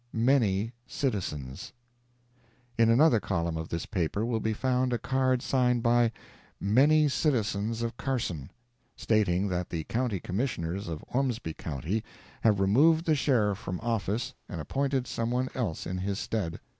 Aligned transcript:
"MANY 0.11 0.73
CITIZENS."—In 0.87 2.89
another 2.89 3.19
column 3.19 3.55
of 3.55 3.69
this 3.69 3.85
paper 3.85 4.25
will 4.25 4.39
be 4.39 4.51
found 4.51 4.91
a 4.93 4.97
card 4.97 5.43
signed 5.43 5.83
by 5.83 6.11
"Many 6.59 7.07
Citizens 7.07 7.83
of 7.83 7.97
Carson," 7.97 8.49
stating 8.95 9.47
that 9.49 9.69
the 9.69 9.83
County 9.83 10.19
Commissioners 10.19 10.87
of 10.87 11.05
Ormsby 11.09 11.53
county 11.53 12.03
have 12.41 12.59
removed 12.59 13.05
the 13.05 13.13
Sheriff 13.13 13.59
from 13.59 13.79
office 13.81 14.33
and 14.49 14.59
appointed 14.59 15.05
some 15.05 15.29
one 15.29 15.49
else 15.53 15.85
in 15.85 15.99
his 15.99 16.17
stead. 16.17 16.59